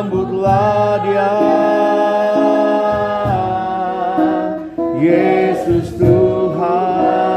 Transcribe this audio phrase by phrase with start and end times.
[0.00, 1.28] Sambutlah dia
[4.96, 7.28] Yesus Tuhan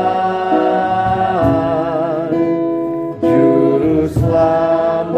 [3.19, 5.11] Juru selamat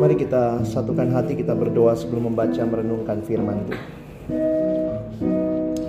[0.00, 4.05] Mari kita satukan hati kita berdoa sebelum membaca merenungkan firman Tuhan.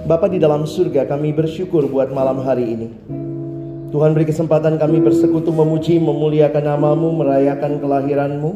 [0.07, 2.87] Bapa di dalam surga kami bersyukur buat malam hari ini.
[3.91, 8.51] Tuhan beri kesempatan kami bersekutu memuji, memuliakan namamu, merayakan kelahiranmu.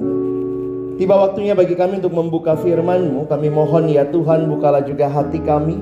[0.96, 3.28] Tiba waktunya bagi kami untuk membuka firman-Mu.
[3.28, 5.76] Kami mohon ya Tuhan bukalah juga hati kami.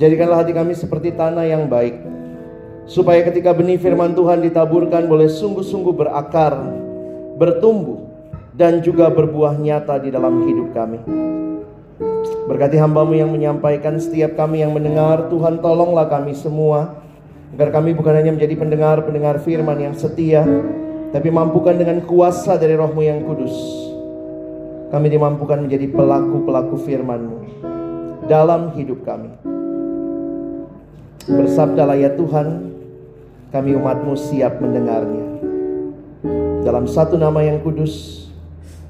[0.00, 2.00] Jadikanlah hati kami seperti tanah yang baik.
[2.88, 6.56] Supaya ketika benih firman Tuhan ditaburkan boleh sungguh-sungguh berakar,
[7.36, 8.00] bertumbuh,
[8.56, 11.04] dan juga berbuah nyata di dalam hidup kami.
[12.44, 17.00] Berkati hambamu yang menyampaikan setiap kami yang mendengar Tuhan tolonglah kami semua.
[17.56, 20.42] Agar kami bukan hanya menjadi pendengar-pendengar firman yang setia
[21.14, 23.54] Tapi mampukan dengan kuasa dari rohmu yang kudus.
[24.90, 27.38] Kami dimampukan menjadi pelaku-pelaku firmanmu
[28.26, 29.30] Dalam hidup kami.
[31.30, 32.74] Bersabdalah ya Tuhan
[33.54, 35.26] Kami umatmu siap mendengarnya.
[36.66, 38.26] Dalam satu nama yang kudus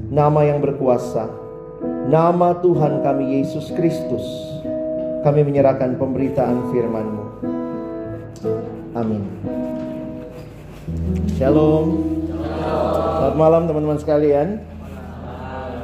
[0.09, 1.44] Nama yang berkuasa
[2.05, 4.25] Nama Tuhan kami Yesus Kristus
[5.25, 7.25] Kami menyerahkan pemberitaan firman-Mu
[8.93, 9.25] Amin
[11.41, 12.15] Shalom
[13.25, 14.61] Selamat malam teman-teman sekalian.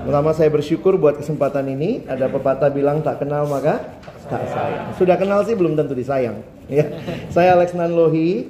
[0.04, 2.04] Pertama saya bersyukur buat kesempatan ini.
[2.04, 3.96] Ada pepatah bilang tak kenal maka
[4.28, 4.92] tak sayang.
[5.00, 6.44] Sudah kenal sih belum tentu disayang.
[6.70, 6.86] Ya.
[7.32, 8.46] Saya Alex Nanlohi.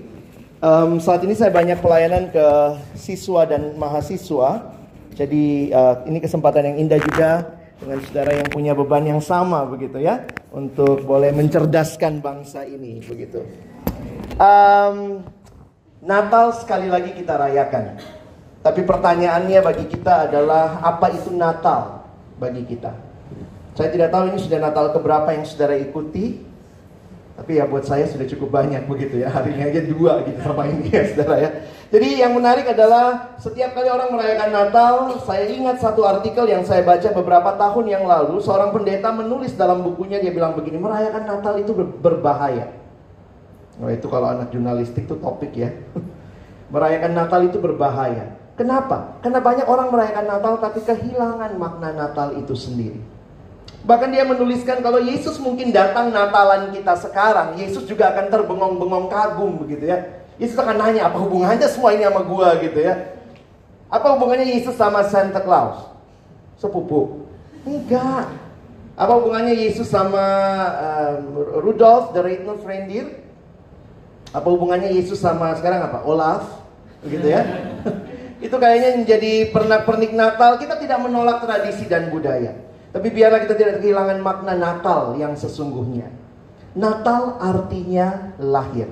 [0.59, 2.47] Um, saat ini saya banyak pelayanan ke
[2.99, 4.75] siswa dan mahasiswa.
[5.15, 9.97] Jadi uh, ini kesempatan yang indah juga dengan saudara yang punya beban yang sama begitu
[9.97, 13.41] ya untuk boleh mencerdaskan bangsa ini begitu.
[14.37, 15.25] Um,
[16.01, 18.01] Natal sekali lagi kita rayakan.
[18.61, 22.05] Tapi pertanyaannya bagi kita adalah apa itu Natal
[22.37, 22.93] bagi kita?
[23.73, 26.50] Saya tidak tahu ini sudah Natal keberapa yang saudara ikuti.
[27.41, 29.33] Tapi ya buat saya sudah cukup banyak begitu ya.
[29.33, 31.51] Hari ini aja dua gitu sama ini ya saudara ya.
[31.89, 36.85] Jadi yang menarik adalah setiap kali orang merayakan Natal, saya ingat satu artikel yang saya
[36.85, 38.45] baca beberapa tahun yang lalu.
[38.45, 42.77] Seorang pendeta menulis dalam bukunya dia bilang begini, merayakan Natal itu berbahaya.
[43.81, 45.73] Nah itu kalau anak jurnalistik itu topik ya.
[46.77, 48.37] Merayakan Natal itu berbahaya.
[48.61, 49.17] Kenapa?
[49.25, 53.01] Karena banyak orang merayakan Natal tapi kehilangan makna Natal itu sendiri.
[53.81, 59.57] Bahkan dia menuliskan kalau Yesus mungkin datang Natalan kita sekarang, Yesus juga akan terbengong-bengong kagum
[59.65, 60.21] begitu ya.
[60.37, 63.17] Yesus akan nanya apa hubungannya semua ini sama gua gitu ya.
[63.89, 65.89] Apa hubungannya Yesus sama Santa Claus?
[66.61, 67.25] Sepupu?
[67.65, 68.29] Enggak.
[69.01, 70.25] Apa hubungannya Yesus sama
[70.77, 73.17] um, Rudolph the Red-Nosed Reindeer?
[74.31, 76.05] Apa hubungannya Yesus sama sekarang apa?
[76.05, 76.63] Olaf,
[77.01, 77.43] begitu ya?
[78.45, 80.61] itu kayaknya menjadi pernak-pernik Natal.
[80.61, 82.70] Kita tidak menolak tradisi dan budaya.
[82.91, 86.11] Tapi biarlah kita tidak kehilangan makna Natal yang sesungguhnya.
[86.75, 88.91] Natal artinya lahir.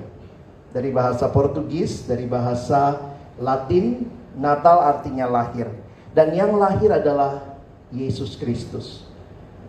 [0.71, 2.99] Dari bahasa Portugis, dari bahasa
[3.43, 4.06] Latin,
[4.39, 5.67] Natal artinya lahir.
[6.15, 7.59] Dan yang lahir adalah
[7.91, 9.03] Yesus Kristus.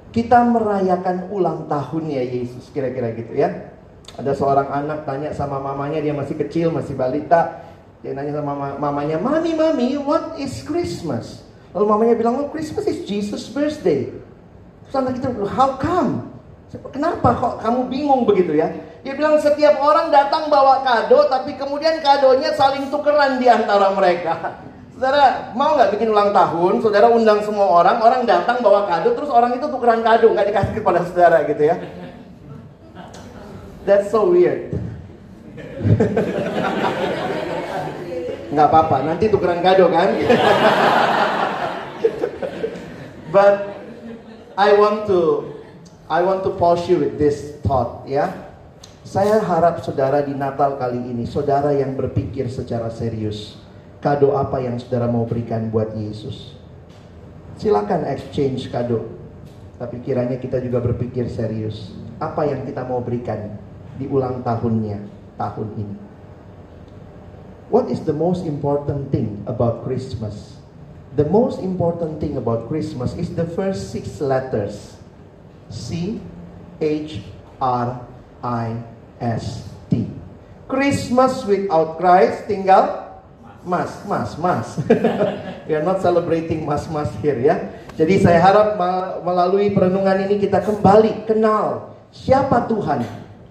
[0.10, 3.74] Kita merayakan ulang tahunnya Yesus, kira-kira gitu ya.
[4.18, 7.62] Ada seorang anak tanya sama mamanya, dia masih kecil, masih balita.
[8.02, 11.49] Dia nanya sama mamanya, Mami, Mami, what is Christmas?
[11.74, 14.10] Lalu mamanya bilang, oh Christmas is Jesus' birthday.
[14.90, 16.26] Terus anak kita bilang, how come?
[16.94, 18.70] Kenapa kok kamu bingung begitu ya?
[19.02, 24.34] Dia bilang setiap orang datang bawa kado, tapi kemudian kadonya saling tukeran di antara mereka.
[24.94, 26.84] Saudara mau nggak bikin ulang tahun?
[26.84, 30.74] Saudara undang semua orang, orang datang bawa kado, terus orang itu tukeran kado, nggak dikasih
[30.82, 31.76] kepada saudara gitu ya.
[33.88, 34.76] That's so weird.
[38.50, 40.10] Nggak apa-apa, nanti tukeran kado kan?
[43.30, 43.78] But
[44.58, 45.54] I want to
[46.10, 48.34] I want to pause you with this thought ya.
[49.06, 53.58] Saya harap saudara di Natal kali ini, saudara yang berpikir secara serius,
[54.02, 56.58] kado apa yang saudara mau berikan buat Yesus.
[57.58, 59.06] Silakan exchange kado.
[59.80, 61.96] Tapi kiranya kita juga berpikir serius.
[62.20, 63.56] Apa yang kita mau berikan
[63.96, 65.00] di ulang tahunnya
[65.40, 65.96] tahun ini.
[67.70, 70.60] What is the most important thing about Christmas?
[71.20, 74.96] The most important thing about Christmas is the first six letters.
[75.68, 76.16] C
[76.80, 77.20] H
[77.60, 78.00] R
[78.40, 78.80] I
[79.20, 80.08] S T.
[80.72, 83.20] Christmas without Christ tinggal
[83.68, 84.80] mas, mas, mas.
[85.68, 87.68] We are not celebrating mas, mas here ya.
[88.00, 88.80] Jadi saya harap
[89.20, 93.04] melalui perenungan ini kita kembali kenal siapa Tuhan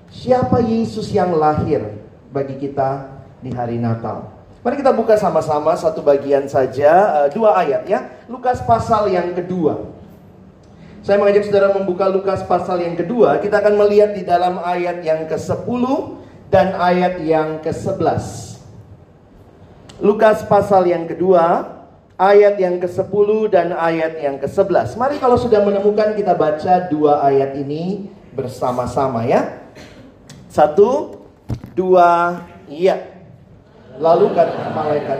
[0.08, 1.84] Siapa Yesus yang lahir
[2.32, 3.12] bagi kita
[3.44, 4.37] di hari Natal?
[4.58, 8.00] Mari kita buka sama-sama satu bagian saja, uh, dua ayat ya.
[8.26, 9.86] Lukas pasal yang kedua.
[11.06, 13.38] Saya mengajak saudara membuka Lukas pasal yang kedua.
[13.38, 15.82] Kita akan melihat di dalam ayat yang ke-10
[16.50, 18.58] dan ayat yang ke-11.
[20.02, 21.74] Lukas pasal yang kedua,
[22.18, 24.98] ayat yang ke-10 dan ayat yang ke-11.
[24.98, 29.70] Mari kalau sudah menemukan kita baca dua ayat ini bersama-sama ya.
[30.50, 31.22] Satu,
[31.78, 33.17] dua, iya.
[33.98, 35.18] Lalu kata malaikat,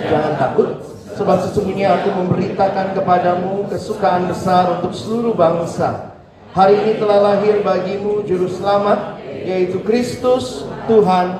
[0.00, 0.80] jangan takut,
[1.12, 6.16] sebab sesungguhnya aku memberitakan kepadamu kesukaan besar untuk seluruh bangsa.
[6.56, 11.36] Hari ini telah lahir bagimu juru selamat, yaitu Kristus Tuhan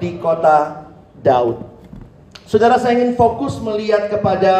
[0.00, 0.88] di kota
[1.20, 1.60] Daud.
[2.48, 4.54] Saudara saya ingin fokus melihat kepada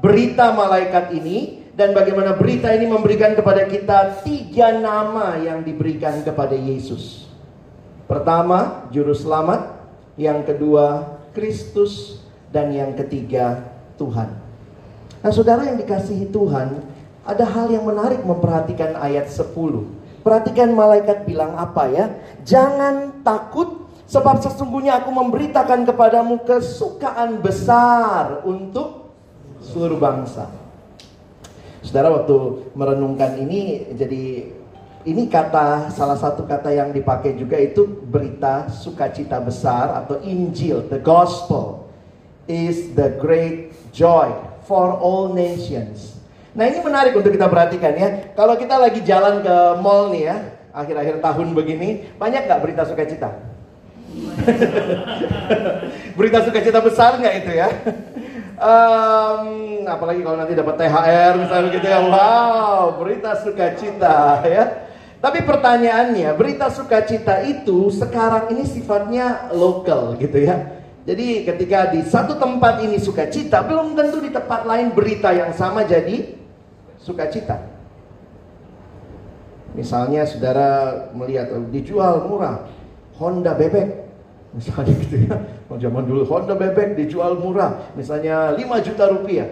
[0.00, 6.54] berita malaikat ini dan bagaimana berita ini memberikan kepada kita tiga nama yang diberikan kepada
[6.56, 7.26] Yesus.
[8.04, 9.73] Pertama, juru selamat,
[10.14, 12.22] yang kedua, Kristus,
[12.54, 13.66] dan yang ketiga,
[13.98, 14.30] Tuhan.
[15.24, 16.84] Nah, saudara yang dikasihi Tuhan,
[17.24, 19.50] ada hal yang menarik memperhatikan ayat 10.
[20.20, 22.12] Perhatikan malaikat bilang apa ya?
[22.44, 29.12] Jangan takut sebab sesungguhnya aku memberitakan kepadamu kesukaan besar untuk
[29.64, 30.48] seluruh bangsa.
[31.84, 34.48] Saudara waktu merenungkan ini jadi
[35.04, 41.00] ini kata salah satu kata yang dipakai juga itu berita sukacita besar atau Injil, the
[41.00, 41.84] gospel.
[42.48, 44.32] is the great joy
[44.68, 46.16] for all nations.
[46.54, 48.08] Nah ini menarik untuk kita perhatikan ya.
[48.36, 50.36] Kalau kita lagi jalan ke mall nih ya,
[50.70, 53.30] akhir-akhir tahun begini, banyak nggak berita sukacita?
[56.18, 57.68] berita sukacita besar nggak itu ya?
[58.54, 64.83] Um, apalagi kalau nanti dapat THR misalnya begitu ya, wow, berita sukacita ya.
[65.24, 70.84] Tapi pertanyaannya, berita sukacita itu sekarang ini sifatnya lokal gitu ya.
[71.08, 75.88] Jadi ketika di satu tempat ini sukacita, belum tentu di tempat lain berita yang sama
[75.88, 76.36] jadi
[77.00, 77.56] sukacita.
[79.72, 80.68] Misalnya saudara
[81.16, 82.68] melihat oh, dijual murah
[83.16, 84.04] Honda bebek,
[84.52, 85.40] misalnya gitu ya.
[85.72, 89.48] Zaman dulu Honda bebek dijual murah, misalnya 5 juta rupiah.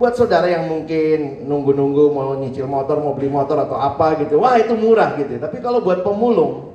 [0.00, 4.56] Buat saudara yang mungkin nunggu-nunggu mau nyicil motor, mau beli motor atau apa gitu, wah
[4.56, 5.36] itu murah gitu.
[5.36, 6.72] Tapi kalau buat pemulung,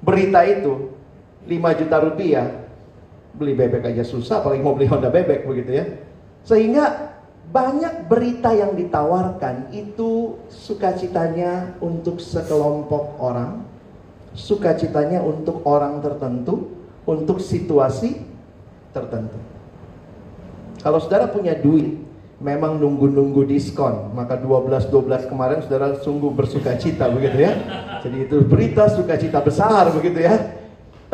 [0.00, 0.96] berita itu
[1.44, 2.64] 5 juta rupiah,
[3.34, 5.84] beli bebek aja susah apalagi mau beli Honda bebek begitu ya
[6.46, 7.14] sehingga
[7.50, 13.66] banyak berita yang ditawarkan itu sukacitanya untuk sekelompok orang
[14.38, 16.70] sukacitanya untuk orang tertentu
[17.04, 18.22] untuk situasi
[18.94, 19.36] tertentu
[20.80, 22.03] kalau saudara punya duit
[22.44, 27.52] memang nunggu-nunggu diskon maka 12-12 kemarin saudara sungguh bersuka cita begitu ya
[28.04, 30.36] jadi itu berita sukacita besar begitu ya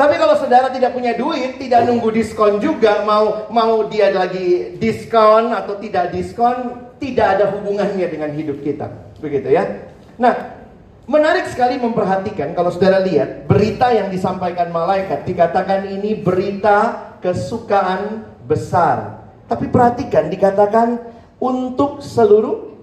[0.01, 5.53] tapi kalau saudara tidak punya duit, tidak nunggu diskon juga, mau mau dia lagi diskon
[5.53, 8.89] atau tidak diskon, tidak ada hubungannya dengan hidup kita.
[9.21, 9.93] Begitu ya.
[10.17, 10.57] Nah,
[11.05, 19.21] menarik sekali memperhatikan kalau saudara lihat berita yang disampaikan malaikat dikatakan ini berita kesukaan besar.
[19.45, 20.97] Tapi perhatikan dikatakan
[21.41, 22.77] untuk seluruh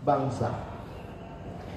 [0.00, 0.48] bangsa.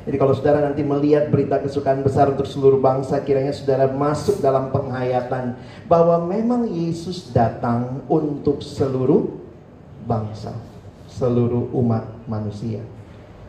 [0.02, 4.74] Jadi kalau saudara nanti melihat berita kesukaan besar untuk seluruh bangsa, kiranya saudara masuk dalam
[4.74, 5.54] penghayatan
[5.86, 9.30] bahwa memang Yesus datang untuk seluruh
[10.10, 10.58] bangsa,
[11.06, 12.82] seluruh umat manusia.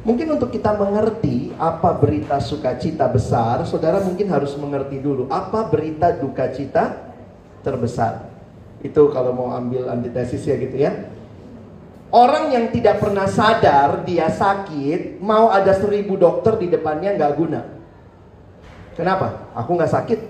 [0.03, 6.13] Mungkin untuk kita mengerti apa berita sukacita besar, saudara mungkin harus mengerti dulu apa berita
[6.13, 7.15] duka cita
[7.65, 8.29] terbesar.
[8.83, 11.12] Itu kalau mau ambil antitesis ya gitu ya.
[12.13, 17.61] Orang yang tidak pernah sadar dia sakit, mau ada seribu dokter di depannya nggak guna.
[18.93, 19.49] Kenapa?
[19.57, 20.21] Aku nggak sakit.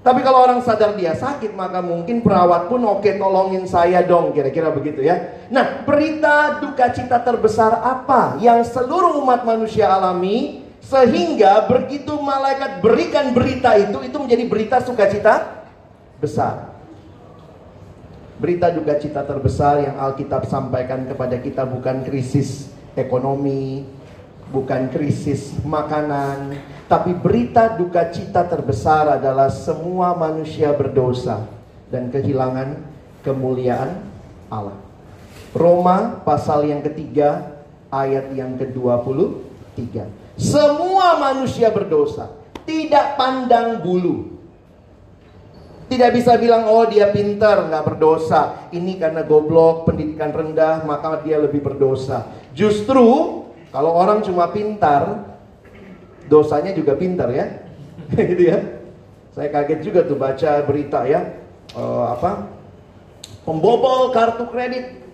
[0.00, 4.72] Tapi kalau orang sadar dia sakit, maka mungkin perawat pun oke tolongin saya dong, kira-kira
[4.72, 5.44] begitu ya.
[5.52, 13.34] Nah, berita duka cita terbesar apa yang seluruh umat manusia alami sehingga begitu malaikat berikan
[13.36, 15.66] berita itu, itu menjadi berita sukacita
[16.22, 16.75] besar.
[18.36, 23.88] Berita duka cita terbesar yang Alkitab sampaikan kepada kita bukan krisis ekonomi,
[24.52, 26.52] bukan krisis makanan,
[26.84, 31.48] tapi berita duka cita terbesar adalah semua manusia berdosa
[31.88, 32.76] dan kehilangan
[33.24, 34.04] kemuliaan
[34.52, 34.76] Allah.
[35.56, 37.56] Roma pasal yang ketiga
[37.88, 39.80] ayat yang ke-23.
[40.36, 42.28] Semua manusia berdosa,
[42.68, 44.35] tidak pandang bulu,
[45.86, 48.66] tidak bisa bilang, oh dia pintar, nggak berdosa.
[48.74, 52.26] Ini karena goblok, pendidikan rendah, maka dia lebih berdosa.
[52.50, 53.06] Justru,
[53.70, 55.22] kalau orang cuma pintar,
[56.26, 57.62] dosanya juga pintar ya.
[58.34, 58.58] gitu ya.
[59.30, 61.38] Saya kaget juga tuh baca berita ya.
[61.76, 62.50] Uh, apa?
[63.46, 65.06] Pembobol kartu kredit.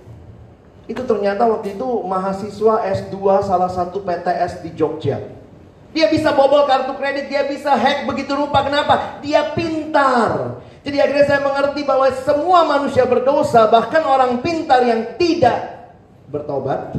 [0.88, 5.41] Itu ternyata waktu itu mahasiswa S2 salah satu PTS di Jogja.
[5.92, 8.64] Dia bisa bobol kartu kredit, dia bisa hack begitu rupa.
[8.64, 9.20] Kenapa?
[9.20, 10.60] Dia pintar.
[10.82, 15.92] Jadi akhirnya saya mengerti bahwa semua manusia berdosa, bahkan orang pintar yang tidak
[16.32, 16.96] bertobat,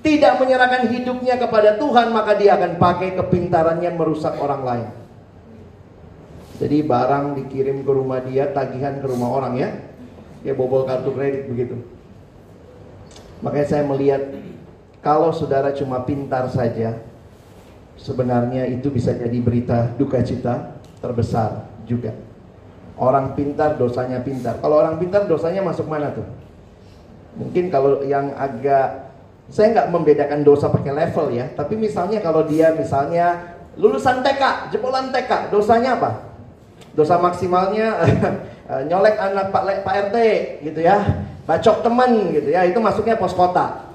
[0.00, 4.88] tidak menyerahkan hidupnya kepada Tuhan, maka dia akan pakai kepintarannya merusak orang lain.
[6.62, 9.68] Jadi barang dikirim ke rumah dia, tagihan ke rumah orang ya.
[10.40, 11.76] Dia bobol kartu kredit begitu.
[13.44, 14.22] Makanya saya melihat
[15.04, 17.00] kalau saudara cuma pintar saja,
[18.00, 22.16] sebenarnya itu bisa jadi berita duka cita terbesar juga.
[22.96, 24.60] Orang pintar dosanya pintar.
[24.60, 26.24] Kalau orang pintar dosanya masuk mana tuh?
[27.36, 29.12] Mungkin kalau yang agak
[29.50, 35.10] saya nggak membedakan dosa pakai level ya, tapi misalnya kalau dia misalnya lulusan TK, jebolan
[35.10, 36.10] TK, dosanya apa?
[36.94, 37.98] Dosa maksimalnya
[38.90, 40.16] nyolek anak Pak Pak RT
[40.70, 41.02] gitu ya,
[41.46, 43.89] bacok teman gitu ya, itu masuknya pos kota.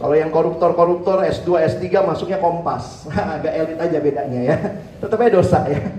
[0.00, 3.04] Kalau yang koruptor-koruptor S2, S3 masuknya kompas.
[3.36, 4.56] Agak elit aja bedanya ya.
[4.96, 5.92] Tetapnya dosa ya.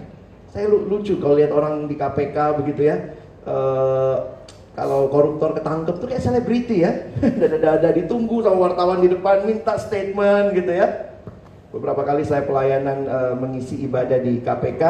[0.49, 2.97] Saya lucu kalau lihat orang di KPK begitu ya.
[3.45, 4.41] Uh,
[4.73, 7.13] kalau koruptor ketangkep tuh kayak selebriti ya.
[7.45, 11.13] Dada-dada ditunggu sama wartawan di depan minta statement gitu ya.
[11.69, 14.83] Beberapa kali saya pelayanan uh, mengisi ibadah di KPK.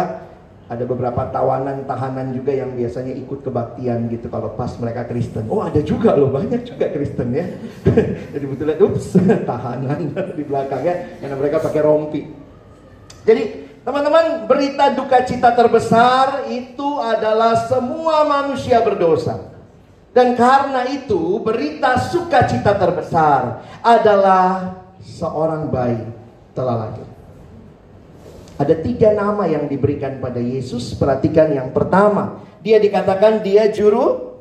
[0.71, 5.51] Ada beberapa tawanan tahanan juga yang biasanya ikut kebaktian gitu kalau pas mereka Kristen.
[5.51, 7.43] Oh ada juga loh banyak juga Kristen ya.
[8.31, 9.19] Jadi betulnya ups
[9.51, 12.23] tahanan di belakangnya karena mereka pakai rompi.
[13.27, 13.43] Jadi
[13.83, 19.51] teman-teman berita duka cita terbesar itu adalah semua manusia berdosa.
[20.15, 25.99] Dan karena itu berita sukacita terbesar adalah seorang bayi
[26.55, 27.10] telah lahir.
[28.61, 30.93] Ada tiga nama yang diberikan pada Yesus.
[30.93, 32.45] Perhatikan yang pertama.
[32.61, 34.37] Dia dikatakan dia juru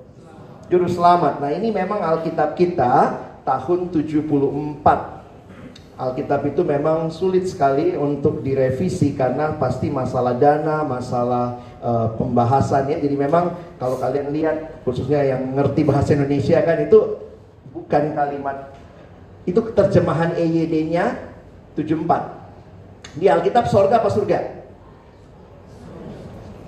[0.68, 1.40] juru selamat.
[1.40, 3.16] Nah ini memang Alkitab kita
[3.48, 4.84] tahun 74.
[5.96, 13.00] Alkitab itu memang sulit sekali untuk direvisi karena pasti masalah dana, masalah uh, pembahasannya.
[13.00, 17.24] Jadi memang kalau kalian lihat khususnya yang ngerti bahasa Indonesia kan itu
[17.72, 18.68] bukan kalimat
[19.48, 21.16] itu terjemahan EYD-nya
[21.72, 22.39] 74.
[23.16, 24.38] Di Alkitab sorga apa surga?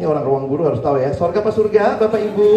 [0.02, 1.14] Ini orang ruang guru harus tahu ya.
[1.14, 2.50] Sorga apa surga, Bapak Ibu?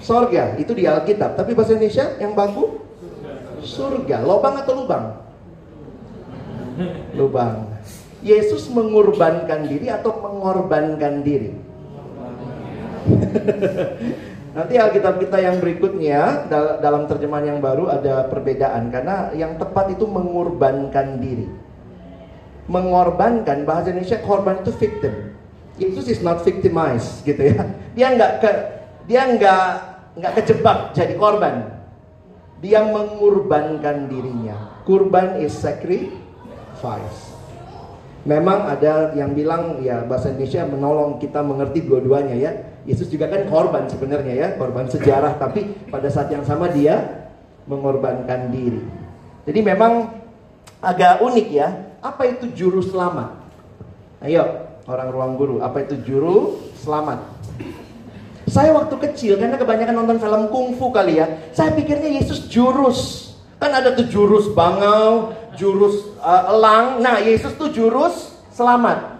[0.00, 1.36] Sorga, itu di Alkitab.
[1.36, 2.80] Tapi bahasa Indonesia yang baku?
[3.60, 4.24] Surga.
[4.24, 5.04] Lobang atau lubang?
[7.12, 7.68] Lubang.
[8.24, 11.52] Yesus mengorbankan diri atau mengorbankan diri?
[14.56, 16.48] Nanti Alkitab kita yang berikutnya
[16.80, 21.63] dalam terjemahan yang baru ada perbedaan karena yang tepat itu mengorbankan diri
[22.66, 25.36] mengorbankan bahasa Indonesia korban itu victim.
[25.74, 27.62] Yesus is not victimized gitu ya.
[27.98, 28.50] Dia nggak ke
[29.10, 29.66] dia nggak
[30.18, 31.74] nggak kejebak jadi korban.
[32.62, 34.80] Dia mengorbankan dirinya.
[34.88, 37.34] Kurban is sacrifice.
[38.24, 42.52] Memang ada yang bilang ya bahasa Indonesia menolong kita mengerti dua-duanya ya.
[42.88, 47.28] Yesus juga kan korban sebenarnya ya, korban sejarah tapi pada saat yang sama dia
[47.68, 48.80] mengorbankan diri.
[49.44, 50.08] Jadi memang
[50.80, 51.68] agak unik ya
[52.04, 53.32] apa itu juru selamat?
[54.20, 54.44] Ayo,
[54.84, 57.24] orang ruang guru, apa itu juru selamat?
[58.44, 63.32] Saya waktu kecil, karena kebanyakan nonton film kungfu kali ya, saya pikirnya Yesus jurus.
[63.56, 67.00] Kan ada tuh jurus bangau, jurus uh, elang.
[67.00, 69.16] Nah, Yesus tuh jurus selamat.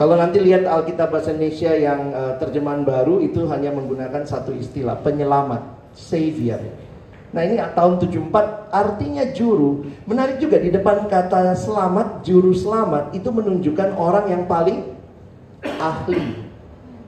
[0.00, 4.96] Kalau nanti lihat Alkitab bahasa Indonesia yang uh, terjemahan baru itu hanya menggunakan satu istilah,
[5.04, 5.60] penyelamat,
[5.92, 6.56] savior.
[7.30, 9.86] Nah ini tahun 74 artinya juru.
[10.06, 14.90] Menarik juga di depan kata selamat, juru selamat itu menunjukkan orang yang paling
[15.78, 16.50] ahli.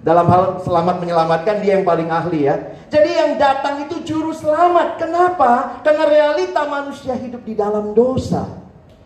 [0.03, 2.59] Dalam hal selamat menyelamatkan dia yang paling ahli ya.
[2.91, 4.99] Jadi yang datang itu juru selamat.
[4.99, 5.83] Kenapa?
[5.87, 8.47] Karena realita manusia hidup di dalam dosa.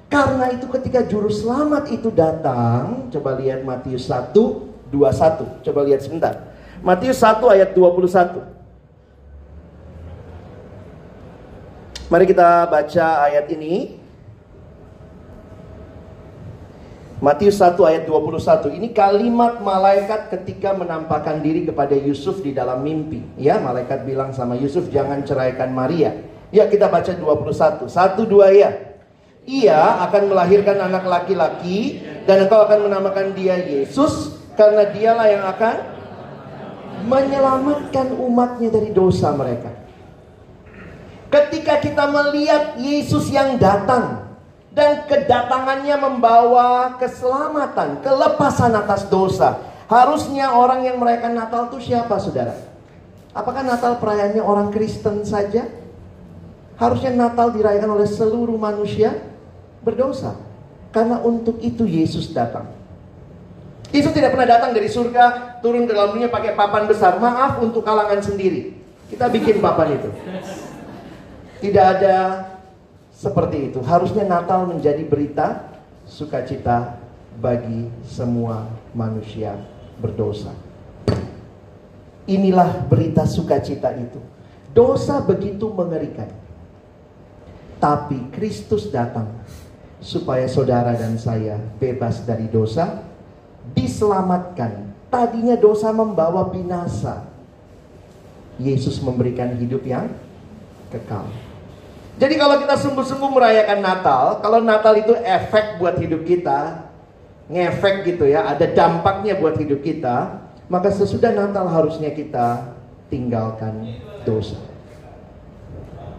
[0.09, 4.33] Karena itu ketika juru selamat itu datang, coba lihat Matius 1,
[4.89, 5.65] 21.
[5.65, 6.35] Coba lihat sebentar.
[6.81, 8.57] Matius 1 ayat 21.
[12.07, 13.99] Mari kita baca ayat ini.
[17.19, 18.71] Matius 1 ayat 21.
[18.79, 23.27] Ini kalimat malaikat ketika menampakkan diri kepada Yusuf di dalam mimpi.
[23.35, 26.15] Ya, malaikat bilang sama Yusuf, "Jangan ceraikan Maria."
[26.55, 27.91] Ya, kita baca 21.
[27.91, 28.71] Satu dua ya.
[29.43, 35.75] Ia akan melahirkan anak laki-laki dan engkau akan menamakan dia Yesus karena dialah yang akan
[37.11, 39.86] menyelamatkan umatnya dari dosa mereka.
[41.37, 44.25] Ketika kita melihat Yesus yang datang
[44.73, 49.61] dan kedatangannya membawa keselamatan, kelepasan atas dosa.
[49.85, 52.57] Harusnya orang yang merayakan Natal itu siapa, saudara?
[53.37, 55.69] Apakah Natal perayaannya orang Kristen saja?
[56.81, 59.13] Harusnya Natal dirayakan oleh seluruh manusia
[59.85, 60.41] berdosa.
[60.89, 62.65] Karena untuk itu Yesus datang.
[63.93, 67.21] Yesus tidak pernah datang dari surga, turun ke dalam dunia pakai papan besar.
[67.21, 68.73] Maaf untuk kalangan sendiri.
[69.13, 70.09] Kita bikin papan itu.
[71.57, 72.17] Tidak ada
[73.17, 73.81] seperti itu.
[73.81, 75.73] Harusnya Natal menjadi berita
[76.05, 77.01] sukacita
[77.41, 79.57] bagi semua manusia
[79.97, 80.53] berdosa.
[82.27, 84.21] Inilah berita sukacita itu.
[84.77, 86.29] Dosa begitu mengerikan.
[87.81, 89.31] Tapi Kristus datang
[90.01, 93.01] supaya saudara dan saya bebas dari dosa,
[93.73, 94.93] diselamatkan.
[95.09, 97.25] Tadinya dosa membawa binasa.
[98.57, 100.09] Yesus memberikan hidup yang
[100.89, 101.29] kekal.
[102.17, 106.89] Jadi kalau kita sungguh-sungguh merayakan Natal, kalau Natal itu efek buat hidup kita,
[107.53, 112.73] ngefek gitu ya, ada dampaknya buat hidup kita, maka sesudah Natal harusnya kita
[113.13, 114.57] tinggalkan dosa.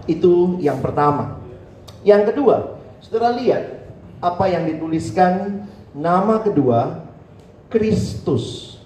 [0.06, 1.42] Itu yang pertama.
[2.06, 3.82] Yang kedua, saudara lihat
[4.22, 5.66] apa yang dituliskan
[5.98, 7.10] nama kedua
[7.74, 8.78] Kristus.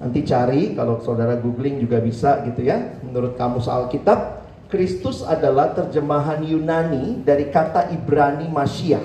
[0.00, 4.39] Nanti cari kalau saudara googling juga bisa gitu ya, menurut kamus Alkitab
[4.70, 9.02] Kristus adalah terjemahan Yunani dari kata Ibrani Masyiah.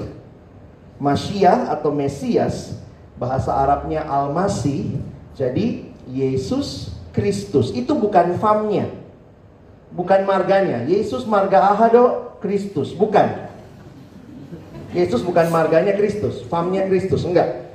[1.01, 2.77] Masyiah atau Mesias,
[3.17, 5.01] bahasa Arabnya Al-Masih,
[5.33, 7.73] jadi Yesus Kristus.
[7.73, 8.93] Itu bukan famnya.
[9.89, 10.85] Bukan marganya.
[10.85, 13.49] Yesus marga ahado Kristus, bukan.
[14.93, 17.73] Yesus bukan marganya Kristus, famnya Kristus, enggak.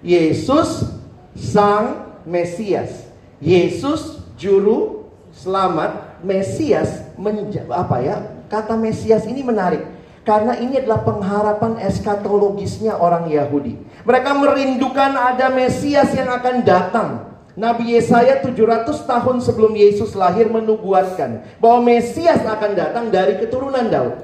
[0.00, 0.86] Yesus
[1.34, 3.10] sang Mesias.
[3.42, 7.01] Yesus juru selamat, Mesias
[7.72, 8.16] apa ya?
[8.48, 9.84] Kata Mesias ini menarik
[10.22, 13.74] karena ini adalah pengharapan eskatologisnya orang Yahudi.
[14.06, 17.10] Mereka merindukan ada Mesias yang akan datang.
[17.52, 24.16] Nabi Yesaya 700 tahun sebelum Yesus lahir menubuatkan bahwa Mesias akan datang dari keturunan Daud.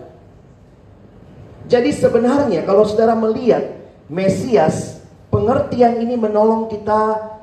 [1.69, 3.77] Jadi sebenarnya kalau saudara melihat
[4.09, 7.37] Mesias, pengertian ini menolong kita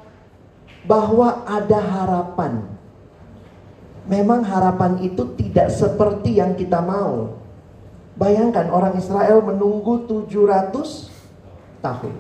[0.90, 2.75] bahwa ada harapan.
[4.06, 7.42] Memang harapan itu tidak seperti yang kita mau.
[8.16, 11.10] Bayangkan orang Israel menunggu 700
[11.82, 12.14] tahun.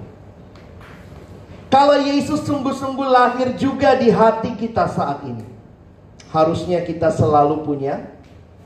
[1.70, 5.46] Kalau Yesus sungguh-sungguh lahir juga di hati kita saat ini.
[6.34, 8.12] Harusnya kita selalu punya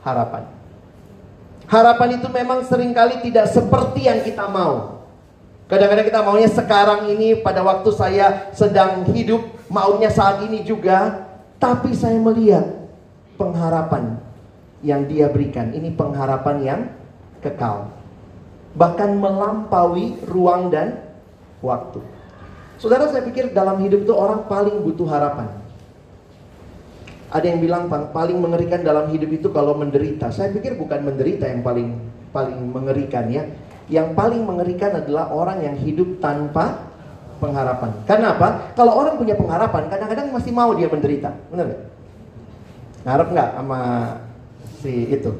[0.02, 0.48] harapan.
[1.70, 5.06] Harapan itu memang sering kali tidak seperti yang kita mau.
[5.70, 9.38] Kadang-kadang kita maunya sekarang ini pada waktu saya sedang hidup,
[9.70, 11.30] maunya saat ini juga.
[11.62, 12.79] Tapi saya melihat
[13.40, 14.20] pengharapan
[14.84, 15.72] yang dia berikan.
[15.72, 16.80] Ini pengharapan yang
[17.40, 17.88] kekal.
[18.76, 21.00] Bahkan melampaui ruang dan
[21.64, 22.04] waktu.
[22.76, 25.48] Saudara saya pikir dalam hidup itu orang paling butuh harapan.
[27.32, 30.28] Ada yang bilang paling mengerikan dalam hidup itu kalau menderita.
[30.28, 31.96] Saya pikir bukan menderita yang paling
[32.30, 33.42] paling mengerikan ya
[33.90, 36.78] yang paling mengerikan adalah orang yang hidup tanpa
[37.42, 37.90] pengharapan.
[38.06, 38.70] Karena apa?
[38.78, 41.34] Kalau orang punya pengharapan, kadang-kadang masih mau dia menderita.
[41.50, 41.90] Benar?
[43.04, 43.80] Ngarep nggak sama
[44.84, 45.32] si itu?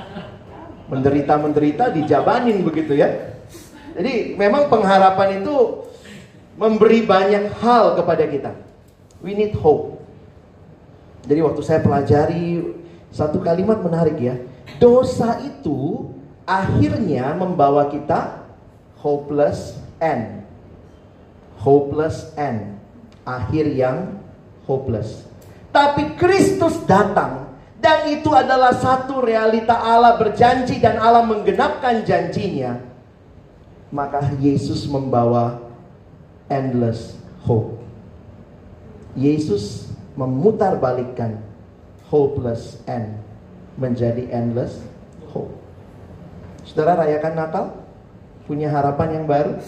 [0.90, 3.30] Menderita-menderita dijabanin begitu ya.
[3.94, 5.86] Jadi memang pengharapan itu
[6.58, 8.52] memberi banyak hal kepada kita.
[9.22, 10.02] We need hope.
[11.30, 12.74] Jadi waktu saya pelajari
[13.14, 14.34] satu kalimat menarik ya.
[14.82, 16.10] Dosa itu
[16.42, 18.42] akhirnya membawa kita
[18.98, 20.42] hopeless end.
[21.62, 22.80] Hopeless end.
[23.22, 24.18] Akhir yang
[24.66, 25.29] hopeless.
[25.70, 32.76] Tapi Kristus datang dan itu adalah satu realita Allah berjanji dan Allah menggenapkan janjinya.
[33.90, 35.58] Maka Yesus membawa
[36.52, 37.80] endless hope.
[39.18, 41.40] Yesus memutarbalikkan
[42.12, 43.18] hopeless end
[43.80, 44.76] menjadi endless
[45.32, 45.50] hope.
[46.68, 47.66] Saudara rayakan Natal?
[48.44, 49.58] Punya harapan yang baru?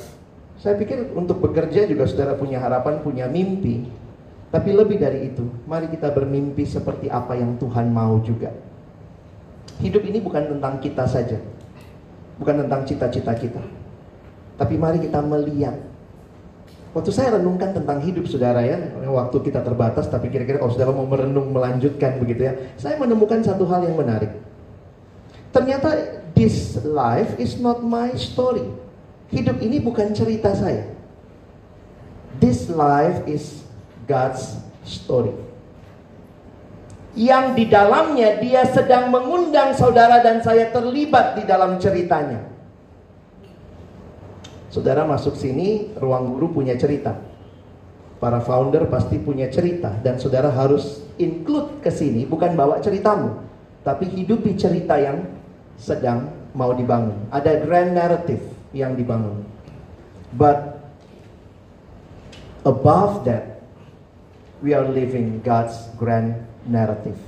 [0.58, 3.88] Saya pikir untuk bekerja juga saudara punya harapan, punya mimpi.
[4.52, 8.52] Tapi lebih dari itu, mari kita bermimpi seperti apa yang Tuhan mau juga.
[9.80, 11.40] Hidup ini bukan tentang kita saja.
[12.36, 13.64] Bukan tentang cita-cita kita.
[14.60, 15.80] Tapi mari kita melihat.
[16.92, 18.76] Waktu saya renungkan tentang hidup saudara ya,
[19.08, 23.64] waktu kita terbatas, tapi kira-kira kalau saudara mau merenung melanjutkan begitu ya, saya menemukan satu
[23.64, 24.28] hal yang menarik.
[25.56, 28.68] Ternyata this life is not my story.
[29.32, 30.92] Hidup ini bukan cerita saya.
[32.36, 33.61] This life is
[34.06, 35.34] God's story.
[37.12, 42.48] Yang di dalamnya dia sedang mengundang saudara dan saya terlibat di dalam ceritanya.
[44.72, 47.12] Saudara masuk sini, ruang guru punya cerita.
[48.16, 53.44] Para founder pasti punya cerita dan saudara harus include ke sini bukan bawa ceritamu,
[53.84, 55.28] tapi hidupi cerita yang
[55.76, 57.28] sedang mau dibangun.
[57.28, 58.40] Ada grand narrative
[58.72, 59.44] yang dibangun.
[60.32, 60.80] But
[62.64, 63.51] above that,
[64.62, 67.18] we are living God's grand narrative.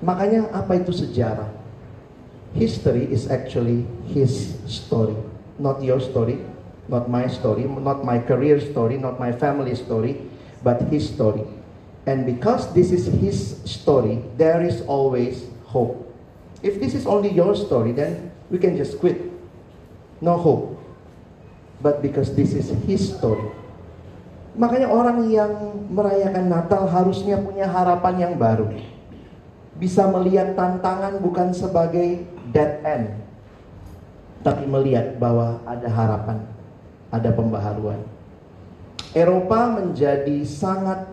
[0.00, 1.50] Makanya apa itu sejarah?
[2.54, 5.14] History is actually his story,
[5.58, 6.40] not your story,
[6.86, 10.18] not my story, not my career story, not my family story,
[10.62, 11.44] but his story.
[12.06, 15.94] And because this is his story, there is always hope.
[16.62, 19.20] If this is only your story, then we can just quit.
[20.18, 20.80] No hope.
[21.80, 23.59] But because this is his story.
[24.58, 25.52] Makanya orang yang
[25.90, 28.66] merayakan Natal harusnya punya harapan yang baru.
[29.78, 33.06] Bisa melihat tantangan bukan sebagai dead end.
[34.42, 36.38] Tapi melihat bahwa ada harapan.
[37.10, 38.00] Ada pembaharuan.
[39.10, 41.10] Eropa menjadi sangat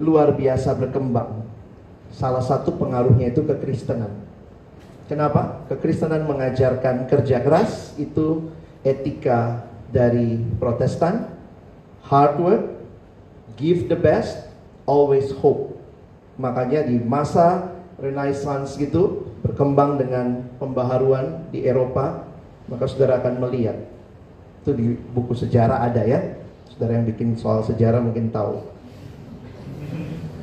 [0.00, 1.44] luar biasa berkembang.
[2.12, 4.12] Salah satu pengaruhnya itu kekristenan.
[5.08, 5.64] Kenapa?
[5.68, 8.48] Kekristenan mengajarkan kerja keras itu
[8.80, 11.28] etika dari Protestan,
[12.12, 12.64] hard work,
[13.56, 14.44] give the best,
[14.84, 15.72] always hope.
[16.36, 22.28] Makanya di masa Renaissance gitu berkembang dengan pembaharuan di Eropa,
[22.68, 23.80] maka saudara akan melihat.
[24.60, 26.20] Itu di buku sejarah ada ya.
[26.68, 28.60] Saudara yang bikin soal sejarah mungkin tahu.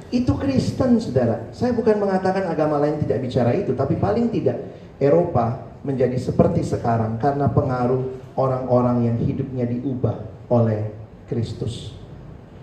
[0.10, 1.54] Itu Kristen, saudara.
[1.54, 4.58] Saya bukan mengatakan agama lain tidak bicara itu, tapi paling tidak
[4.98, 10.18] Eropa menjadi seperti sekarang karena pengaruh orang-orang yang hidupnya diubah
[10.50, 10.99] oleh
[11.30, 11.94] Kristus.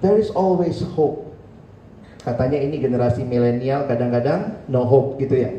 [0.03, 1.25] There is always hope.
[2.21, 5.51] Katanya ini generasi milenial kadang-kadang no hope gitu ya.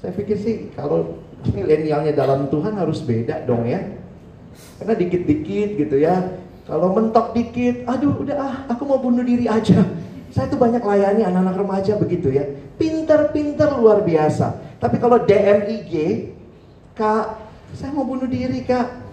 [0.00, 3.84] Saya pikir sih kalau milenialnya dalam Tuhan harus beda dong ya.
[4.80, 6.40] Karena dikit-dikit gitu ya.
[6.64, 9.84] Kalau mentok dikit, aduh udah ah, aku mau bunuh diri aja.
[10.28, 12.44] Saya tuh banyak layani anak-anak remaja begitu ya.
[12.76, 14.76] Pinter-pinter luar biasa.
[14.76, 15.92] Tapi kalau DMIG,
[16.92, 17.40] kak,
[17.72, 19.07] saya mau bunuh diri kak.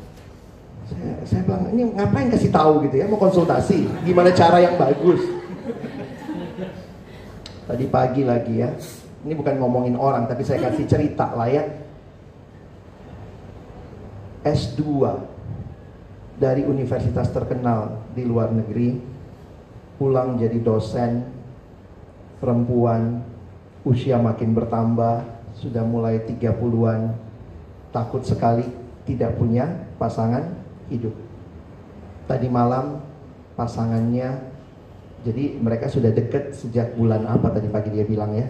[0.85, 3.89] Saya, saya bilang, ini ngapain kasih tahu gitu ya, mau konsultasi.
[4.05, 5.21] Gimana cara yang bagus.
[7.65, 8.69] Tadi pagi lagi ya.
[9.25, 11.65] Ini bukan ngomongin orang, tapi saya kasih cerita lah ya.
[14.45, 14.85] S2
[16.37, 19.01] dari universitas terkenal di luar negeri
[19.97, 21.25] pulang jadi dosen
[22.37, 23.23] perempuan
[23.87, 25.23] usia makin bertambah
[25.55, 27.15] sudah mulai 30-an
[27.95, 28.67] takut sekali
[29.07, 31.13] tidak punya pasangan hidup.
[32.25, 33.01] Tadi malam
[33.55, 34.55] pasangannya
[35.25, 38.45] jadi mereka sudah deket sejak bulan apa tadi pagi dia bilang ya?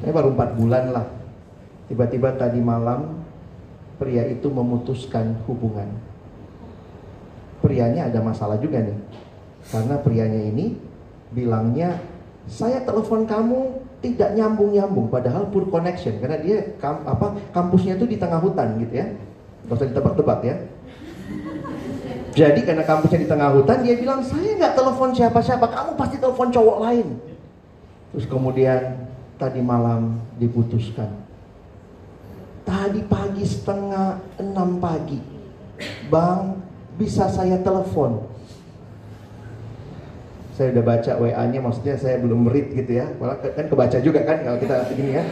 [0.00, 1.06] Ini baru 4 bulan lah.
[1.90, 3.18] Tiba-tiba tadi malam
[3.98, 5.90] pria itu memutuskan hubungan.
[7.60, 8.96] Prianya ada masalah juga nih.
[9.68, 10.78] Karena prianya ini
[11.34, 11.98] bilangnya
[12.48, 16.16] saya telepon kamu tidak nyambung-nyambung padahal pure connection.
[16.22, 19.06] Karena dia kam, apa kampusnya itu di tengah hutan gitu ya.
[19.68, 20.56] Gak usah ditebak-tebak ya.
[22.30, 26.48] Jadi karena kampusnya di tengah hutan dia bilang saya nggak telepon siapa-siapa, kamu pasti telepon
[26.54, 27.06] cowok lain.
[28.14, 28.80] Terus kemudian
[29.34, 31.10] tadi malam diputuskan.
[32.62, 35.18] Tadi pagi setengah enam pagi,
[36.06, 36.54] bang
[37.00, 38.30] bisa saya telepon
[40.60, 44.44] saya udah baca WA-nya maksudnya saya belum read gitu ya malah kan kebaca juga kan
[44.44, 45.24] kalau kita gini ya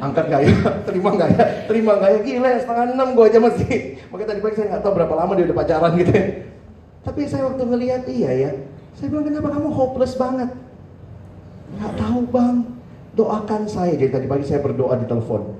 [0.00, 0.52] angkat gak ya?
[0.86, 1.44] Terima gak ya?
[1.66, 2.18] Terima gak ya?
[2.22, 3.74] Gila setengah enam gue aja masih.
[4.10, 6.24] Makanya tadi pagi saya nggak tahu berapa lama dia udah pacaran gitu ya.
[7.04, 8.50] Tapi saya waktu ngeliat iya ya.
[8.96, 10.50] Saya bilang kenapa kamu hopeless banget?
[11.78, 12.56] Nggak tahu bang.
[13.14, 13.94] Doakan saya.
[13.94, 15.54] Jadi tadi pagi saya berdoa di telepon.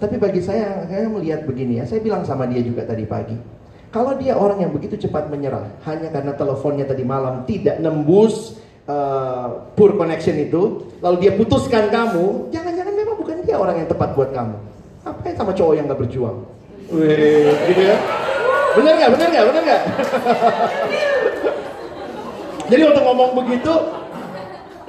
[0.00, 1.84] Tapi bagi saya saya melihat begini ya.
[1.84, 3.60] Saya bilang sama dia juga tadi pagi
[3.90, 9.68] kalau dia orang yang begitu cepat menyerah hanya karena teleponnya tadi malam tidak nembus uh,
[9.76, 14.30] poor connection itu, lalu dia putuskan kamu, jangan-jangan memang bukan dia orang yang tepat buat
[14.32, 14.56] kamu.
[15.04, 16.36] Apa yang sama cowok yang gak berjuang?
[16.92, 17.96] Wih, gitu ya?
[18.76, 19.10] Bener gak?
[19.16, 19.44] Bener gak?
[19.50, 19.82] Bener gak?
[22.70, 23.72] Jadi untuk ngomong begitu,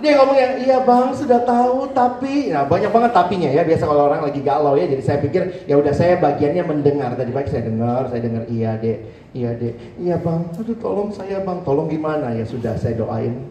[0.01, 4.09] dia ngomong yang iya bang sudah tahu tapi nah banyak banget tapinya ya biasa kalau
[4.09, 7.69] orang lagi galau ya jadi saya pikir ya udah saya bagiannya mendengar tadi pagi saya
[7.69, 8.97] dengar saya dengar iya dek
[9.37, 13.45] iya dek iya bang aduh tolong saya bang tolong gimana ya sudah saya doain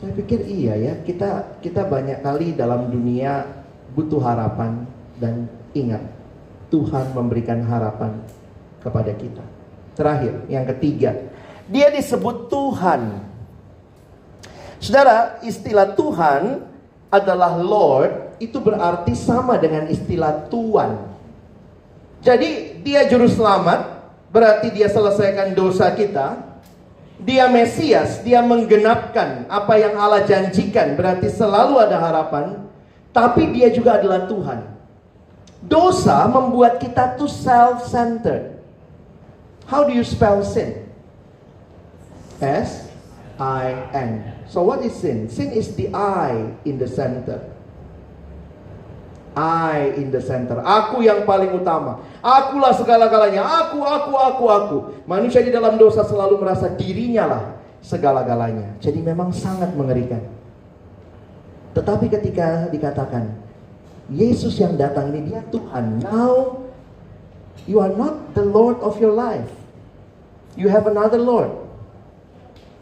[0.00, 3.48] saya pikir iya ya kita kita banyak kali dalam dunia
[3.96, 4.84] butuh harapan
[5.16, 6.04] dan ingat
[6.68, 8.12] Tuhan memberikan harapan
[8.84, 9.44] kepada kita
[9.96, 11.16] terakhir yang ketiga
[11.66, 13.26] dia disebut Tuhan
[14.86, 16.62] Saudara, istilah Tuhan
[17.10, 21.10] adalah Lord itu berarti sama dengan istilah Tuhan.
[22.22, 23.82] Jadi dia juru selamat,
[24.30, 26.45] berarti dia selesaikan dosa kita.
[27.16, 32.68] Dia Mesias, dia menggenapkan apa yang Allah janjikan, berarti selalu ada harapan.
[33.16, 34.60] Tapi dia juga adalah Tuhan.
[35.64, 38.60] Dosa membuat kita tuh self-centered.
[39.64, 40.84] How do you spell sin?
[42.44, 42.92] S
[43.40, 44.20] I N.
[44.52, 45.32] So what is sin?
[45.32, 47.55] Sin is the I in the center.
[49.36, 50.64] I in the center.
[50.64, 52.00] Aku yang paling utama.
[52.24, 53.44] Akulah segala-galanya.
[53.68, 54.76] Aku, aku, aku, aku.
[55.04, 57.42] Manusia di dalam dosa selalu merasa dirinya lah
[57.84, 58.80] segala-galanya.
[58.80, 60.24] Jadi memang sangat mengerikan.
[61.76, 63.28] Tetapi ketika dikatakan
[64.08, 66.00] Yesus yang datang ini dia Tuhan.
[66.00, 66.64] Now
[67.68, 69.52] you are not the Lord of your life.
[70.56, 71.52] You have another Lord.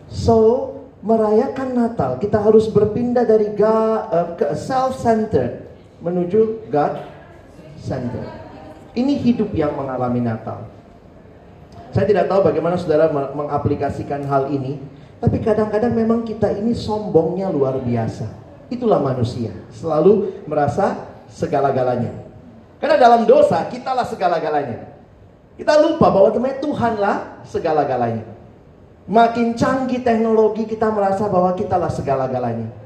[0.07, 0.71] So
[1.03, 5.64] merayakan Natal, kita harus berpindah dari eh, self-centered
[6.05, 8.29] menuju God-centered.
[8.93, 10.69] Ini hidup yang mengalami Natal.
[11.91, 14.79] Saya tidak tahu bagaimana saudara mengaplikasikan hal ini,
[15.19, 18.29] tapi kadang-kadang memang kita ini sombongnya luar biasa.
[18.69, 22.13] Itulah manusia, selalu merasa segala-galanya.
[22.79, 24.93] Karena dalam dosa, kitalah segala-galanya.
[25.55, 28.27] Kita lupa bahwa teman Tuhanlah segala-galanya.
[29.07, 32.84] Makin canggih teknologi kita merasa bahwa kita lah segala-galanya.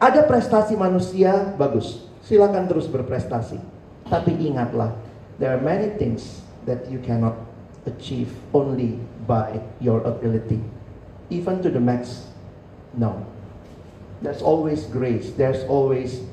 [0.00, 3.60] Ada prestasi manusia bagus, silakan terus berprestasi.
[4.08, 4.96] Tapi ingatlah,
[5.36, 7.36] there are many things that you cannot
[7.84, 8.96] achieve only
[9.28, 10.56] by your ability.
[11.28, 12.32] Even to the max,
[12.96, 13.28] no.
[14.24, 16.24] There's always grace, there's always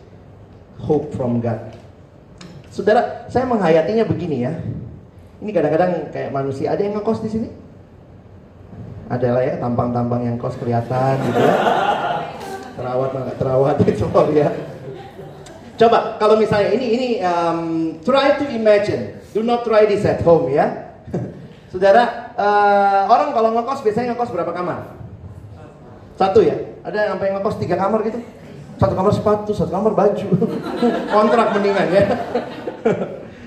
[0.80, 1.76] hope from God.
[2.72, 4.56] Saudara, saya menghayatinya begini ya.
[5.44, 7.50] Ini kadang-kadang kayak manusia, ada yang ngekos di sini?
[9.12, 11.87] Ada lah ya, tampang-tampang yang kos kelihatan gitu ya.
[12.98, 14.50] Terawat nggak terawat itu ya.
[15.78, 17.62] Coba kalau misalnya ini ini um,
[18.02, 20.90] try to imagine, do not try this at home ya.
[21.72, 24.98] Saudara, uh, orang kalau ngekos biasanya ngekos berapa kamar?
[26.18, 26.58] Satu ya.
[26.82, 28.18] Ada yang sampai ngekos tiga kamar gitu.
[28.82, 30.28] Satu kamar sepatu, satu kamar baju.
[31.14, 32.04] Kontrak mendingan ya.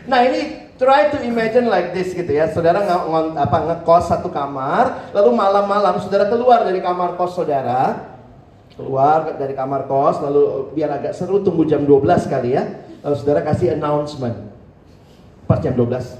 [0.07, 2.47] nah ini try to imagine like this gitu ya.
[2.55, 3.03] Saudara nggak
[3.43, 8.10] apa ngekos satu kamar, lalu malam-malam saudara keluar dari kamar kos saudara,
[8.75, 12.65] keluar dari kamar kos lalu biar agak seru tunggu jam 12 kali ya.
[13.01, 14.37] Lalu saudara kasih announcement.
[15.49, 16.15] Pas jam 12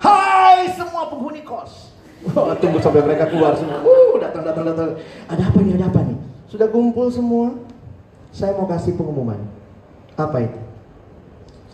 [0.00, 1.92] Hai semua penghuni kos.
[2.62, 3.82] Tunggu sampai mereka keluar semua.
[3.82, 4.88] Uh, datang datang datang.
[5.28, 7.58] Ada apa nih ada apa nih sudah kumpul semua?
[8.30, 9.40] Saya mau kasih pengumuman.
[10.16, 10.60] Apa itu?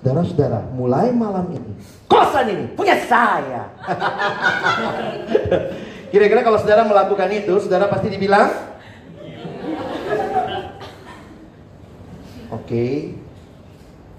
[0.03, 1.79] Saudara-saudara, mulai malam ini,
[2.11, 3.71] kosan ini punya saya.
[6.11, 8.51] Kira-kira kalau saudara melakukan itu, saudara pasti dibilang,
[12.73, 13.13] Oke,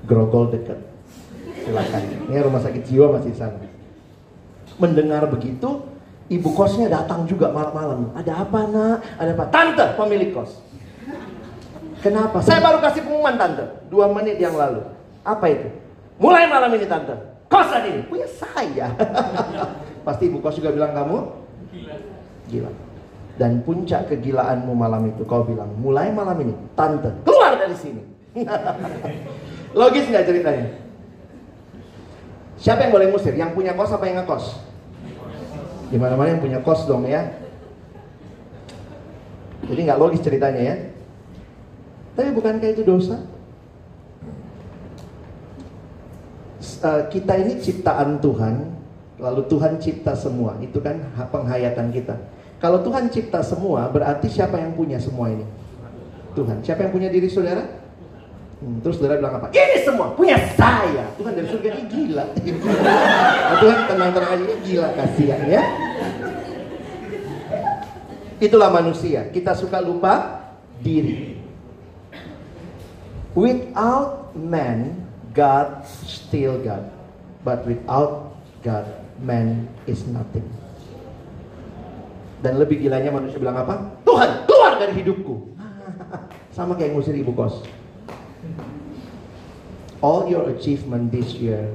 [0.05, 0.77] grogol dekat.
[1.65, 2.29] Silakan.
[2.29, 3.65] Ini rumah sakit jiwa masih sana.
[4.77, 5.81] Mendengar begitu,
[6.29, 8.13] ibu kosnya datang juga malam-malam.
[8.13, 8.97] Ada apa nak?
[9.17, 9.45] Ada apa?
[9.49, 10.61] Tante pemilik kos.
[12.05, 12.45] Kenapa?
[12.45, 13.65] Saya baru kasih pengumuman tante.
[13.89, 14.85] Dua menit yang lalu.
[15.25, 15.73] Apa itu?
[16.21, 17.17] Mulai malam ini tante.
[17.49, 18.93] Kosan ini punya saya.
[20.05, 21.17] Pasti ibu kos juga bilang kamu
[21.73, 21.95] gila.
[22.53, 22.71] Gila.
[23.33, 28.12] Dan puncak kegilaanmu malam itu kau bilang mulai malam ini tante keluar dari sini
[29.79, 30.67] Logis nggak ceritanya?
[32.57, 33.35] Siapa yang boleh ngusir?
[33.35, 34.45] Yang punya kos apa yang ngekos?
[35.91, 37.27] Gimana mana yang punya kos dong ya?
[39.67, 40.75] Jadi nggak logis ceritanya ya.
[42.13, 43.19] Tapi bukankah itu dosa?
[46.83, 48.75] Uh, kita ini ciptaan Tuhan,
[49.19, 50.59] lalu Tuhan cipta semua.
[50.59, 50.99] Itu kan
[51.31, 52.15] penghayatan kita.
[52.59, 55.43] Kalau Tuhan cipta semua, berarti siapa yang punya semua ini?
[56.35, 56.63] Tuhan.
[56.63, 57.82] Siapa yang punya diri saudara?
[58.63, 59.51] Hmm, terus saudara bilang apa?
[59.51, 61.11] Ini semua punya saya.
[61.19, 62.25] Tuhan dari surga ini gila.
[62.79, 65.63] nah, Tuhan tenang-tenang aja ini gila kasihan ya.
[68.39, 69.27] Itulah manusia.
[69.35, 70.47] Kita suka lupa
[70.79, 71.35] diri.
[73.35, 76.87] Without man, God still God.
[77.43, 78.31] But without
[78.63, 78.87] God,
[79.19, 80.47] man is nothing.
[82.39, 83.91] Dan lebih gilanya manusia bilang apa?
[84.07, 85.51] Tuhan, keluar dari hidupku.
[86.55, 87.82] Sama kayak ngusir ibu kos
[90.03, 91.71] all your achievement this year,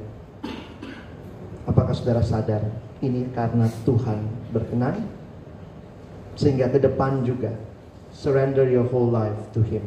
[1.65, 2.61] apakah saudara sadar
[3.01, 4.21] ini karena Tuhan
[4.53, 5.01] berkenan?
[6.37, 7.51] Sehingga ke depan juga,
[8.13, 9.83] surrender your whole life to Him.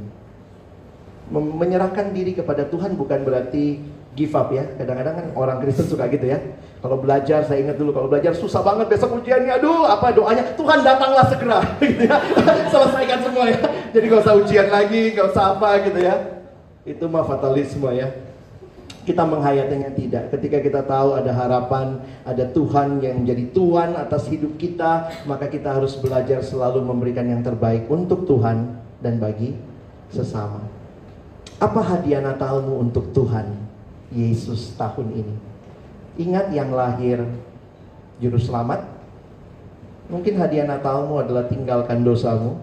[1.32, 3.80] Menyerahkan diri kepada Tuhan bukan berarti
[4.19, 4.67] give up ya.
[4.75, 6.43] Kadang-kadang kan orang Kristen suka gitu ya.
[6.84, 9.63] Kalau belajar, saya ingat dulu kalau belajar susah banget besok ujiannya.
[9.63, 10.43] Aduh, apa doanya?
[10.60, 11.63] Tuhan datanglah segera.
[11.80, 12.19] Gitu ya.
[12.73, 13.63] Selesaikan semua ya.
[13.95, 16.15] Jadi gak usah ujian lagi, gak usah apa gitu ya.
[16.84, 18.12] Itu mah fatalisme ya
[19.02, 20.30] kita menghayatinya tidak.
[20.30, 25.74] Ketika kita tahu ada harapan, ada Tuhan yang menjadi Tuhan atas hidup kita, maka kita
[25.74, 29.58] harus belajar selalu memberikan yang terbaik untuk Tuhan dan bagi
[30.14, 30.62] sesama.
[31.58, 33.58] Apa hadiah Natalmu untuk Tuhan
[34.14, 35.36] Yesus tahun ini?
[36.22, 37.26] Ingat yang lahir
[38.22, 38.86] juru selamat.
[40.14, 42.62] Mungkin hadiah Natalmu adalah tinggalkan dosamu.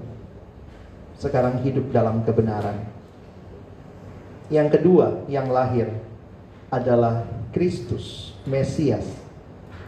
[1.19, 2.79] Sekarang hidup dalam kebenaran.
[4.49, 6.08] Yang kedua, yang lahir
[6.69, 9.05] adalah Kristus, Mesias.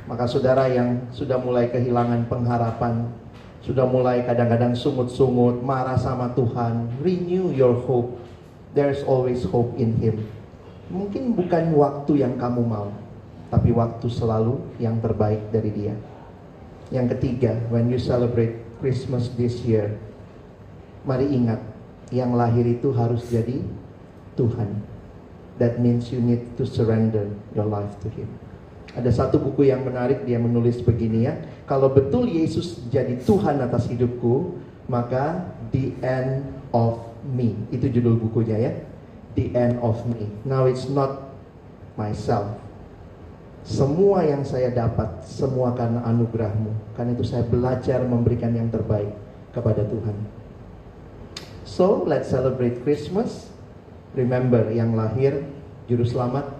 [0.08, 3.12] Maka saudara yang sudah mulai kehilangan pengharapan,
[3.60, 8.16] sudah mulai kadang-kadang sungut-sungut, marah sama Tuhan, renew your hope.
[8.72, 10.24] There's always hope in Him.
[10.90, 12.90] Mungkin bukan waktu yang kamu mau,
[13.52, 15.94] tapi waktu selalu yang terbaik dari Dia.
[16.90, 19.94] Yang ketiga, when you celebrate Christmas this year,
[21.06, 21.62] mari ingat,
[22.10, 23.62] yang lahir itu harus jadi
[24.34, 24.89] Tuhan
[25.60, 28.26] that means you need to surrender your life to Him.
[28.96, 31.38] Ada satu buku yang menarik dia menulis begini ya,
[31.68, 34.58] kalau betul Yesus jadi Tuhan atas hidupku,
[34.90, 36.42] maka the end
[36.74, 37.54] of me.
[37.70, 38.72] Itu judul bukunya ya.
[39.38, 40.26] The end of me.
[40.42, 41.30] Now it's not
[41.94, 42.58] myself.
[43.62, 46.96] Semua yang saya dapat, semua karena anugerahmu.
[46.96, 49.12] Karena itu saya belajar memberikan yang terbaik
[49.54, 50.16] kepada Tuhan.
[51.62, 53.49] So, let's celebrate Christmas
[54.10, 55.46] Remember yang lahir
[55.86, 56.50] juru selamat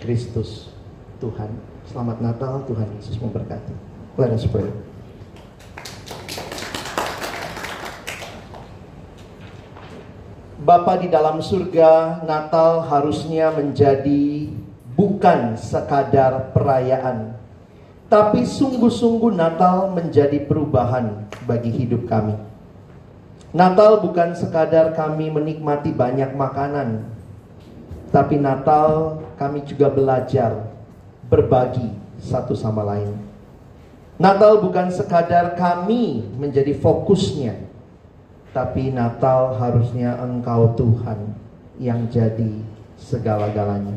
[0.00, 0.72] Kristus
[1.20, 1.52] Tuhan.
[1.84, 3.76] Selamat Natal, Tuhan Yesus memberkati.
[4.16, 4.64] Let us pray.
[10.60, 14.48] Bapa di dalam surga, Natal harusnya menjadi
[14.96, 17.36] bukan sekadar perayaan,
[18.08, 22.49] tapi sungguh-sungguh Natal menjadi perubahan bagi hidup kami.
[23.50, 27.02] Natal bukan sekadar kami menikmati banyak makanan,
[28.14, 30.70] tapi Natal kami juga belajar
[31.26, 31.90] berbagi
[32.22, 33.10] satu sama lain.
[34.22, 37.58] Natal bukan sekadar kami menjadi fokusnya,
[38.54, 41.34] tapi Natal harusnya Engkau Tuhan
[41.80, 42.60] yang jadi
[43.00, 43.96] segala-galanya.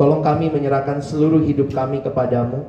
[0.00, 2.64] Tolong kami menyerahkan seluruh hidup kami kepadamu,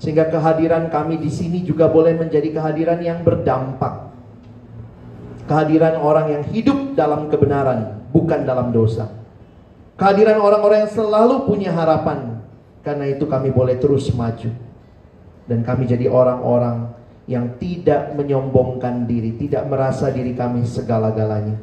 [0.00, 3.99] sehingga kehadiran kami di sini juga boleh menjadi kehadiran yang berdampak.
[5.50, 9.10] Kehadiran orang yang hidup dalam kebenaran, bukan dalam dosa.
[9.98, 12.38] Kehadiran orang-orang yang selalu punya harapan,
[12.86, 14.46] karena itu kami boleh terus maju.
[15.50, 16.94] Dan kami jadi orang-orang
[17.26, 21.58] yang tidak menyombongkan diri, tidak merasa diri kami segala-galanya,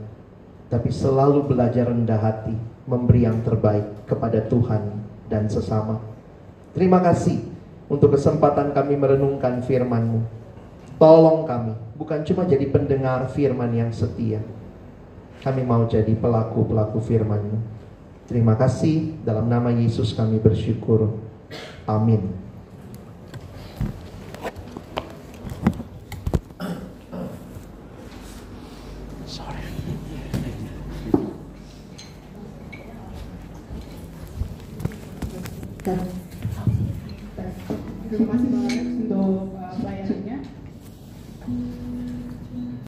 [0.67, 2.59] tapi selalu belajar rendah hati,
[2.91, 4.83] memberi yang terbaik kepada Tuhan
[5.31, 6.03] dan sesama.
[6.75, 7.39] Terima kasih
[7.87, 10.36] untuk kesempatan kami merenungkan firman-Mu.
[10.97, 14.41] Tolong kami, bukan cuma jadi pendengar firman yang setia.
[15.45, 17.57] Kami mau jadi pelaku-pelaku firman-Mu.
[18.25, 21.13] Terima kasih, dalam nama Yesus kami bersyukur.
[21.85, 22.46] Amin.